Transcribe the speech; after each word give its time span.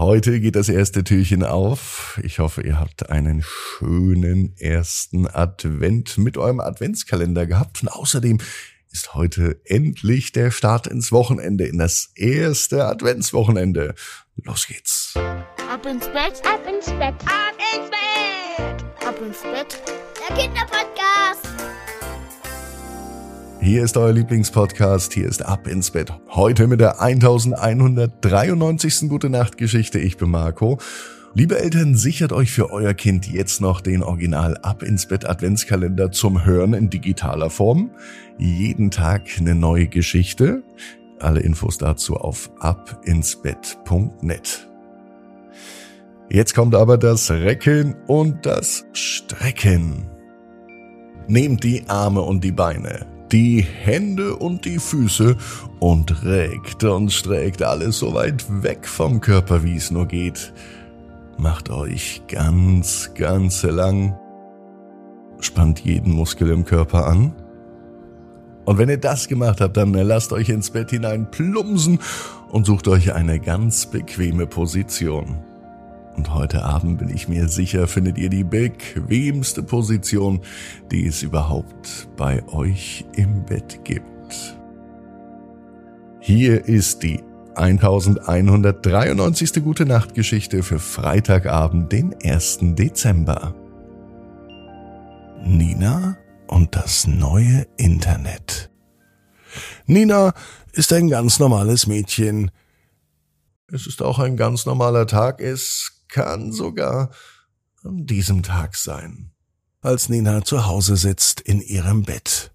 Heute 0.00 0.40
geht 0.40 0.56
das 0.56 0.70
erste 0.70 1.04
Türchen 1.04 1.44
auf. 1.44 2.18
Ich 2.22 2.38
hoffe, 2.38 2.62
ihr 2.62 2.80
habt 2.80 3.10
einen 3.10 3.42
schönen 3.42 4.56
ersten 4.56 5.26
Advent 5.26 6.16
mit 6.16 6.38
eurem 6.38 6.58
Adventskalender 6.58 7.44
gehabt. 7.44 7.82
Und 7.82 7.90
außerdem 7.90 8.38
ist 8.90 9.12
heute 9.12 9.60
endlich 9.66 10.32
der 10.32 10.52
Start 10.52 10.86
ins 10.86 11.12
Wochenende, 11.12 11.66
in 11.66 11.76
das 11.76 12.12
erste 12.14 12.86
Adventswochenende. 12.86 13.94
Los 14.36 14.66
geht's. 14.68 15.12
Ab 15.16 15.84
ins 15.84 16.06
Bett, 16.06 16.40
ab 16.46 16.66
ins 16.66 16.86
Bett, 16.86 17.16
ab 17.26 17.58
ins 17.76 17.90
Bett, 17.90 19.06
ab 19.06 19.20
ins 19.20 19.42
Bett. 19.42 19.82
Der 20.26 20.34
Kinderpodcast. 20.34 21.49
Hier 23.62 23.84
ist 23.84 23.98
euer 23.98 24.14
Lieblingspodcast, 24.14 25.12
hier 25.12 25.28
ist 25.28 25.44
Ab 25.44 25.66
ins 25.66 25.90
Bett. 25.90 26.14
Heute 26.30 26.66
mit 26.66 26.80
der 26.80 27.02
1193. 27.02 29.10
Gute 29.10 29.28
Nacht 29.28 29.58
Geschichte. 29.58 29.98
Ich 29.98 30.16
bin 30.16 30.30
Marco. 30.30 30.78
Liebe 31.34 31.58
Eltern, 31.58 31.94
sichert 31.94 32.32
euch 32.32 32.52
für 32.52 32.72
euer 32.72 32.94
Kind 32.94 33.30
jetzt 33.30 33.60
noch 33.60 33.82
den 33.82 34.02
Original 34.02 34.56
Ab 34.62 34.82
ins 34.82 35.06
Bett 35.06 35.28
Adventskalender 35.28 36.10
zum 36.10 36.46
Hören 36.46 36.72
in 36.72 36.88
digitaler 36.88 37.50
Form. 37.50 37.90
Jeden 38.38 38.90
Tag 38.90 39.28
eine 39.38 39.54
neue 39.54 39.88
Geschichte. 39.88 40.62
Alle 41.18 41.40
Infos 41.40 41.76
dazu 41.76 42.16
auf 42.16 42.50
abinsbett.net. 42.60 44.70
Jetzt 46.30 46.54
kommt 46.54 46.74
aber 46.74 46.96
das 46.96 47.30
Recken 47.30 47.94
und 48.06 48.46
das 48.46 48.86
Strecken. 48.94 50.06
Nehmt 51.28 51.62
die 51.62 51.84
Arme 51.88 52.22
und 52.22 52.42
die 52.42 52.52
Beine 52.52 53.09
die 53.32 53.62
Hände 53.62 54.36
und 54.36 54.64
die 54.64 54.78
Füße 54.78 55.36
und 55.78 56.24
regt 56.24 56.84
und 56.84 57.12
streckt 57.12 57.62
alles 57.62 57.98
so 57.98 58.14
weit 58.14 58.44
weg 58.62 58.86
vom 58.86 59.20
Körper, 59.20 59.62
wie 59.62 59.76
es 59.76 59.90
nur 59.90 60.06
geht. 60.06 60.52
Macht 61.38 61.70
euch 61.70 62.22
ganz, 62.28 63.12
ganz 63.14 63.62
lang. 63.62 64.18
Spannt 65.40 65.80
jeden 65.80 66.12
Muskel 66.12 66.50
im 66.50 66.64
Körper 66.64 67.06
an. 67.06 67.32
Und 68.66 68.78
wenn 68.78 68.88
ihr 68.88 68.98
das 68.98 69.26
gemacht 69.26 69.60
habt, 69.60 69.76
dann 69.76 69.92
lasst 69.94 70.32
euch 70.32 70.48
ins 70.48 70.70
Bett 70.70 70.90
hinein 70.90 71.30
plumpsen 71.30 71.98
und 72.50 72.66
sucht 72.66 72.88
euch 72.88 73.14
eine 73.14 73.40
ganz 73.40 73.86
bequeme 73.86 74.46
Position. 74.46 75.38
Und 76.20 76.34
heute 76.34 76.66
Abend 76.66 76.98
bin 76.98 77.08
ich 77.08 77.28
mir 77.28 77.48
sicher, 77.48 77.88
findet 77.88 78.18
ihr 78.18 78.28
die 78.28 78.44
bequemste 78.44 79.62
Position, 79.62 80.42
die 80.90 81.06
es 81.06 81.22
überhaupt 81.22 82.10
bei 82.18 82.46
euch 82.48 83.06
im 83.16 83.46
Bett 83.46 83.82
gibt. 83.84 84.58
Hier 86.20 86.66
ist 86.66 87.02
die 87.02 87.22
1193. 87.54 89.64
Gute 89.64 89.86
Nacht 89.86 90.12
Geschichte 90.12 90.62
für 90.62 90.78
Freitagabend, 90.78 91.90
den 91.90 92.14
1. 92.22 92.58
Dezember. 92.74 93.54
Nina 95.42 96.18
und 96.48 96.76
das 96.76 97.06
neue 97.06 97.66
Internet. 97.78 98.70
Nina 99.86 100.34
ist 100.72 100.92
ein 100.92 101.08
ganz 101.08 101.38
normales 101.38 101.86
Mädchen. 101.86 102.50
Es 103.72 103.86
ist 103.86 104.02
auch 104.02 104.18
ein 104.18 104.36
ganz 104.36 104.66
normaler 104.66 105.06
Tag. 105.06 105.40
Es 105.40 105.99
kann 106.10 106.52
sogar 106.52 107.10
an 107.82 108.06
diesem 108.06 108.42
Tag 108.42 108.76
sein, 108.76 109.30
als 109.80 110.08
Nina 110.08 110.44
zu 110.44 110.66
Hause 110.66 110.96
sitzt 110.96 111.40
in 111.40 111.60
ihrem 111.60 112.02
Bett. 112.02 112.52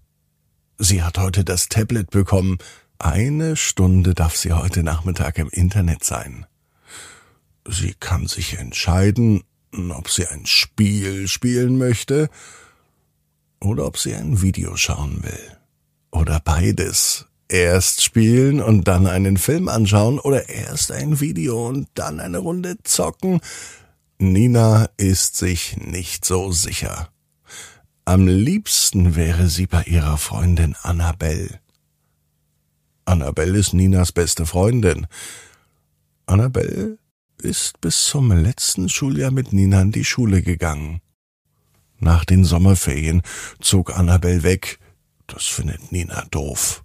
Sie 0.78 1.02
hat 1.02 1.18
heute 1.18 1.44
das 1.44 1.68
Tablet 1.68 2.10
bekommen. 2.10 2.58
Eine 2.98 3.56
Stunde 3.56 4.14
darf 4.14 4.36
sie 4.36 4.52
heute 4.52 4.82
Nachmittag 4.82 5.38
im 5.38 5.48
Internet 5.48 6.04
sein. 6.04 6.46
Sie 7.68 7.94
kann 7.98 8.26
sich 8.26 8.58
entscheiden, 8.58 9.42
ob 9.72 10.08
sie 10.08 10.26
ein 10.26 10.46
Spiel 10.46 11.26
spielen 11.28 11.78
möchte 11.78 12.30
oder 13.60 13.86
ob 13.86 13.98
sie 13.98 14.14
ein 14.14 14.42
Video 14.42 14.76
schauen 14.76 15.22
will. 15.22 15.56
Oder 16.10 16.40
beides. 16.40 17.26
Erst 17.48 18.02
spielen 18.02 18.60
und 18.60 18.88
dann 18.88 19.06
einen 19.06 19.36
Film 19.36 19.68
anschauen 19.68 20.18
oder 20.18 20.48
erst 20.48 20.90
ein 20.90 21.20
Video 21.20 21.68
und 21.68 21.88
dann 21.94 22.18
eine 22.18 22.38
Runde 22.38 22.76
zocken. 22.82 23.40
Nina 24.18 24.88
ist 24.96 25.36
sich 25.36 25.76
nicht 25.76 26.24
so 26.24 26.50
sicher. 26.50 27.10
Am 28.04 28.26
liebsten 28.26 29.14
wäre 29.14 29.48
sie 29.48 29.66
bei 29.66 29.82
ihrer 29.84 30.16
Freundin 30.16 30.74
Annabelle. 30.82 31.60
Annabelle 33.04 33.58
ist 33.58 33.74
Ninas 33.74 34.10
beste 34.10 34.46
Freundin. 34.46 35.06
Annabelle 36.26 36.98
ist 37.40 37.80
bis 37.80 38.04
zum 38.04 38.32
letzten 38.32 38.88
Schuljahr 38.88 39.30
mit 39.30 39.52
Nina 39.52 39.82
in 39.82 39.92
die 39.92 40.04
Schule 40.04 40.42
gegangen. 40.42 41.00
Nach 41.98 42.24
den 42.24 42.44
Sommerferien 42.44 43.22
zog 43.60 43.96
Annabelle 43.96 44.42
weg. 44.42 44.78
Das 45.26 45.46
findet 45.46 45.92
Nina 45.92 46.24
doof. 46.30 46.84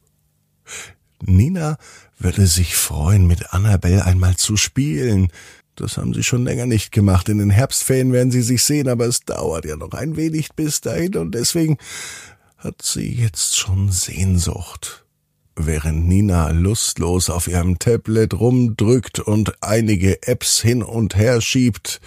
Nina 1.23 1.77
würde 2.17 2.47
sich 2.47 2.75
freuen, 2.75 3.27
mit 3.27 3.53
Annabelle 3.53 4.05
einmal 4.05 4.35
zu 4.35 4.57
spielen. 4.57 5.31
Das 5.75 5.97
haben 5.97 6.13
sie 6.13 6.23
schon 6.23 6.43
länger 6.43 6.65
nicht 6.65 6.91
gemacht. 6.91 7.29
In 7.29 7.37
den 7.37 7.49
Herbstferien 7.49 8.11
werden 8.11 8.31
sie 8.31 8.41
sich 8.41 8.63
sehen, 8.63 8.87
aber 8.87 9.05
es 9.05 9.21
dauert 9.21 9.65
ja 9.65 9.75
noch 9.75 9.91
ein 9.91 10.15
wenig 10.17 10.53
bis 10.53 10.81
dahin 10.81 11.15
und 11.15 11.33
deswegen 11.33 11.77
hat 12.57 12.81
sie 12.81 13.11
jetzt 13.11 13.57
schon 13.57 13.91
Sehnsucht. 13.91 15.05
Während 15.55 16.07
Nina 16.07 16.49
lustlos 16.51 17.29
auf 17.29 17.47
ihrem 17.47 17.77
Tablet 17.79 18.33
rumdrückt 18.33 19.19
und 19.19 19.61
einige 19.61 20.23
Apps 20.27 20.61
hin 20.61 20.81
und 20.81 21.15
her 21.15 21.41
schiebt, 21.41 21.99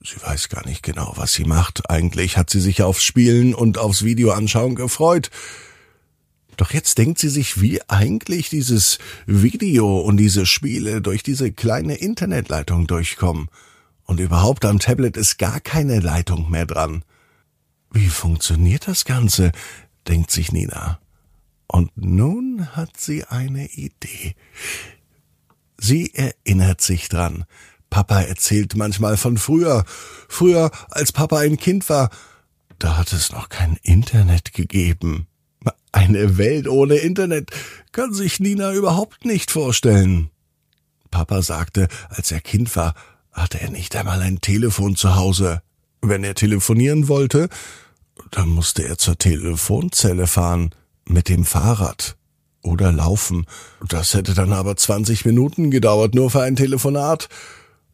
Sie 0.00 0.22
weiß 0.22 0.48
gar 0.48 0.64
nicht 0.66 0.82
genau, 0.82 1.12
was 1.16 1.32
sie 1.32 1.44
macht. 1.44 1.90
Eigentlich 1.90 2.36
hat 2.36 2.50
sie 2.50 2.60
sich 2.60 2.82
aufs 2.82 3.02
Spielen 3.02 3.54
und 3.54 3.78
aufs 3.78 4.04
Videoanschauen 4.04 4.74
gefreut. 4.74 5.30
Doch 6.68 6.74
jetzt 6.74 6.98
denkt 6.98 7.18
sie 7.18 7.30
sich, 7.30 7.62
wie 7.62 7.80
eigentlich 7.88 8.50
dieses 8.50 8.98
Video 9.24 10.00
und 10.00 10.18
diese 10.18 10.44
Spiele 10.44 11.00
durch 11.00 11.22
diese 11.22 11.50
kleine 11.50 11.94
Internetleitung 11.94 12.86
durchkommen. 12.86 13.48
Und 14.04 14.20
überhaupt 14.20 14.66
am 14.66 14.78
Tablet 14.78 15.16
ist 15.16 15.38
gar 15.38 15.60
keine 15.60 16.00
Leitung 16.00 16.50
mehr 16.50 16.66
dran. 16.66 17.06
Wie 17.90 18.10
funktioniert 18.10 18.86
das 18.86 19.06
Ganze? 19.06 19.52
denkt 20.08 20.30
sich 20.30 20.52
Nina. 20.52 21.00
Und 21.68 21.90
nun 21.96 22.76
hat 22.76 22.98
sie 22.98 23.24
eine 23.24 23.68
Idee. 23.68 24.34
Sie 25.78 26.12
erinnert 26.12 26.82
sich 26.82 27.08
dran. 27.08 27.46
Papa 27.88 28.20
erzählt 28.20 28.76
manchmal 28.76 29.16
von 29.16 29.38
früher. 29.38 29.86
Früher, 30.28 30.70
als 30.90 31.12
Papa 31.12 31.38
ein 31.38 31.56
Kind 31.56 31.88
war, 31.88 32.10
da 32.78 32.98
hat 32.98 33.14
es 33.14 33.32
noch 33.32 33.48
kein 33.48 33.78
Internet 33.82 34.52
gegeben. 34.52 35.28
Eine 35.92 36.38
Welt 36.38 36.68
ohne 36.68 36.96
Internet 36.96 37.50
kann 37.92 38.12
sich 38.12 38.40
Nina 38.40 38.72
überhaupt 38.72 39.24
nicht 39.24 39.50
vorstellen. 39.50 40.30
Papa 41.10 41.42
sagte, 41.42 41.88
als 42.08 42.30
er 42.30 42.40
Kind 42.40 42.74
war, 42.76 42.94
hatte 43.32 43.60
er 43.60 43.70
nicht 43.70 43.96
einmal 43.96 44.20
ein 44.20 44.40
Telefon 44.40 44.96
zu 44.96 45.16
Hause. 45.16 45.62
Wenn 46.00 46.24
er 46.24 46.34
telefonieren 46.34 47.08
wollte, 47.08 47.48
dann 48.30 48.48
musste 48.48 48.86
er 48.86 48.98
zur 48.98 49.16
Telefonzelle 49.16 50.26
fahren, 50.26 50.74
mit 51.06 51.28
dem 51.28 51.44
Fahrrad 51.44 52.16
oder 52.62 52.92
laufen. 52.92 53.46
Das 53.88 54.14
hätte 54.14 54.34
dann 54.34 54.52
aber 54.52 54.76
20 54.76 55.24
Minuten 55.24 55.70
gedauert, 55.70 56.14
nur 56.14 56.30
für 56.30 56.42
ein 56.42 56.56
Telefonat. 56.56 57.28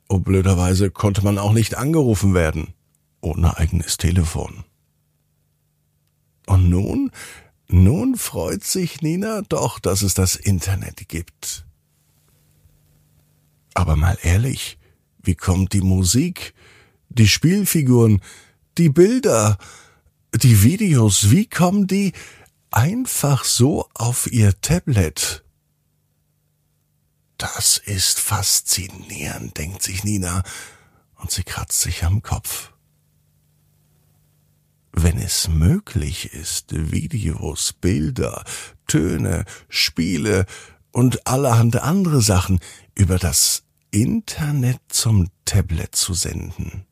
Und 0.08 0.24
blöderweise 0.24 0.90
konnte 0.90 1.22
man 1.22 1.38
auch 1.38 1.52
nicht 1.52 1.76
angerufen 1.76 2.34
werden, 2.34 2.74
ohne 3.20 3.56
eigenes 3.56 3.96
Telefon. 3.96 4.64
Und 6.46 6.68
nun 6.68 7.10
nun 7.68 8.16
freut 8.16 8.64
sich 8.64 9.00
Nina 9.02 9.42
doch, 9.42 9.78
dass 9.78 10.02
es 10.02 10.14
das 10.14 10.36
Internet 10.36 11.08
gibt. 11.08 11.64
Aber 13.74 13.96
mal 13.96 14.18
ehrlich, 14.22 14.78
wie 15.22 15.34
kommt 15.34 15.72
die 15.72 15.80
Musik, 15.80 16.54
die 17.08 17.28
Spielfiguren, 17.28 18.20
die 18.78 18.90
Bilder, 18.90 19.58
die 20.34 20.62
Videos, 20.62 21.30
wie 21.30 21.46
kommen 21.46 21.86
die 21.86 22.12
einfach 22.70 23.44
so 23.44 23.88
auf 23.94 24.30
ihr 24.30 24.60
Tablet? 24.60 25.44
Das 27.38 27.78
ist 27.78 28.20
faszinierend, 28.20 29.56
denkt 29.58 29.82
sich 29.82 30.04
Nina, 30.04 30.42
und 31.16 31.30
sie 31.30 31.42
kratzt 31.42 31.80
sich 31.80 32.04
am 32.04 32.22
Kopf 32.22 32.73
wenn 35.04 35.18
es 35.18 35.48
möglich 35.48 36.32
ist, 36.32 36.72
Videos, 36.72 37.74
Bilder, 37.74 38.42
Töne, 38.86 39.44
Spiele 39.68 40.46
und 40.92 41.26
allerhand 41.26 41.82
andere 41.82 42.22
Sachen 42.22 42.58
über 42.94 43.18
das 43.18 43.64
Internet 43.90 44.78
zum 44.88 45.28
Tablet 45.44 45.94
zu 45.94 46.14
senden. 46.14 46.86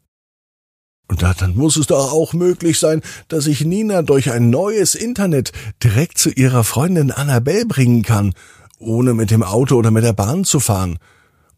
Und 1.09 1.23
dann 1.23 1.57
muss 1.57 1.77
es 1.77 1.87
doch 1.87 2.13
auch 2.13 2.35
möglich 2.35 2.79
sein, 2.79 3.01
dass 3.29 3.47
ich 3.47 3.65
Nina 3.65 4.03
durch 4.03 4.31
ein 4.31 4.51
neues 4.51 4.95
Internet 4.95 5.53
direkt 5.83 6.19
zu 6.19 6.29
ihrer 6.29 6.65
Freundin 6.65 7.13
Annabelle 7.13 7.65
bringen 7.65 8.03
kann, 8.03 8.35
ohne 8.79 9.15
mit 9.15 9.31
dem 9.31 9.43
Auto 9.43 9.77
oder 9.77 9.91
mit 9.91 10.05
der 10.05 10.13
Bahn 10.13 10.45
zu 10.45 10.61
fahren. 10.61 10.99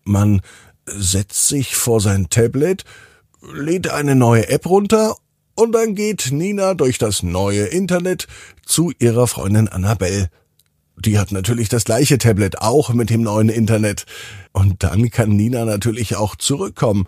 Man 0.04 0.40
setzt 0.86 1.48
sich 1.48 1.74
vor 1.74 2.00
sein 2.00 2.30
Tablet, 2.30 2.84
lädt 3.42 3.88
eine 3.90 4.14
neue 4.14 4.48
App 4.48 4.66
runter 4.66 5.16
und 5.54 5.72
dann 5.72 5.94
geht 5.94 6.30
Nina 6.32 6.74
durch 6.74 6.98
das 6.98 7.22
neue 7.22 7.64
Internet 7.64 8.26
zu 8.64 8.92
ihrer 8.98 9.26
Freundin 9.26 9.68
Annabelle. 9.68 10.30
Die 10.96 11.18
hat 11.18 11.32
natürlich 11.32 11.68
das 11.68 11.84
gleiche 11.84 12.18
Tablet, 12.18 12.60
auch 12.60 12.92
mit 12.92 13.10
dem 13.10 13.22
neuen 13.22 13.48
Internet. 13.48 14.06
Und 14.52 14.82
dann 14.82 15.10
kann 15.10 15.30
Nina 15.30 15.64
natürlich 15.64 16.16
auch 16.16 16.36
zurückkommen. 16.36 17.06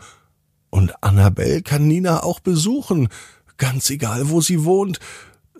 Und 0.70 1.02
Annabelle 1.02 1.62
kann 1.62 1.86
Nina 1.86 2.22
auch 2.22 2.40
besuchen, 2.40 3.08
ganz 3.56 3.90
egal 3.90 4.28
wo 4.30 4.40
sie 4.40 4.64
wohnt. 4.64 4.98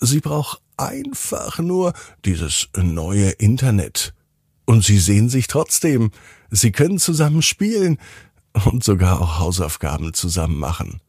Sie 0.00 0.20
braucht 0.20 0.60
einfach 0.76 1.58
nur 1.58 1.92
dieses 2.24 2.68
neue 2.76 3.30
Internet. 3.30 4.12
Und 4.64 4.84
sie 4.84 4.98
sehen 4.98 5.28
sich 5.28 5.46
trotzdem. 5.46 6.10
Sie 6.50 6.72
können 6.72 6.98
zusammen 6.98 7.42
spielen 7.42 7.98
und 8.64 8.82
sogar 8.82 9.20
auch 9.20 9.38
Hausaufgaben 9.38 10.12
zusammen 10.14 10.58
machen. 10.58 11.00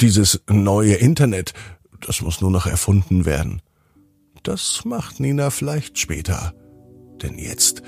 Dieses 0.00 0.42
neue 0.48 0.94
Internet, 0.94 1.52
das 2.00 2.20
muss 2.20 2.40
nur 2.40 2.50
noch 2.50 2.66
erfunden 2.66 3.24
werden. 3.24 3.62
Das 4.42 4.84
macht 4.84 5.20
Nina 5.20 5.50
vielleicht 5.50 5.98
später. 5.98 6.52
Denn 7.22 7.38
jetzt 7.38 7.82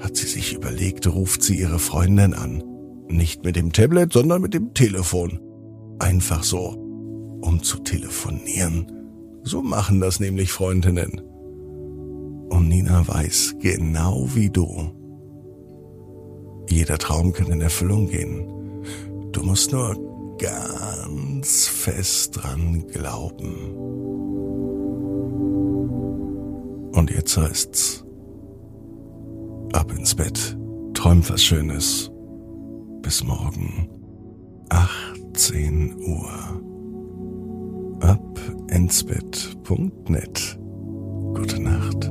hat 0.00 0.16
sie 0.16 0.26
sich 0.26 0.54
überlegt, 0.54 1.06
ruft 1.06 1.42
sie 1.42 1.58
ihre 1.58 1.78
Freundin 1.78 2.34
an. 2.34 2.62
Nicht 3.08 3.44
mit 3.44 3.56
dem 3.56 3.72
Tablet, 3.72 4.12
sondern 4.12 4.42
mit 4.42 4.52
dem 4.54 4.74
Telefon. 4.74 5.40
Einfach 5.98 6.42
so, 6.42 6.74
um 7.40 7.62
zu 7.62 7.78
telefonieren. 7.78 8.92
So 9.42 9.62
machen 9.62 10.00
das 10.00 10.20
nämlich 10.20 10.52
Freundinnen. 10.52 11.20
Und 12.50 12.68
Nina 12.68 13.06
weiß, 13.06 13.54
genau 13.60 14.28
wie 14.34 14.50
du, 14.50 14.92
jeder 16.68 16.98
Traum 16.98 17.32
kann 17.32 17.50
in 17.50 17.60
Erfüllung 17.60 18.08
gehen. 18.08 18.46
Du 19.32 19.42
musst 19.42 19.72
nur 19.72 19.96
ganz 20.38 21.66
fest 21.66 22.36
dran 22.36 22.86
glauben. 22.88 23.72
Und 26.92 27.10
jetzt 27.10 27.36
heißt's, 27.36 28.04
ab 29.72 29.92
ins 29.96 30.14
Bett, 30.14 30.56
träum 30.94 31.28
was 31.28 31.42
Schönes. 31.42 32.10
Bis 33.02 33.22
morgen, 33.22 33.88
18 34.70 35.94
Uhr. 36.00 36.30
Ab 38.00 38.40
ins 38.68 39.04
Bett.net. 39.04 40.58
Gute 41.34 41.62
Nacht. 41.62 42.05